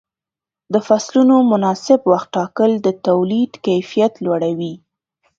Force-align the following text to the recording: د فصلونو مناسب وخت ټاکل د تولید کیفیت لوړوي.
د 0.73 0.75
فصلونو 0.87 1.35
مناسب 1.51 1.99
وخت 2.11 2.29
ټاکل 2.37 2.71
د 2.85 2.87
تولید 3.07 3.51
کیفیت 3.65 4.13
لوړوي. 4.25 4.73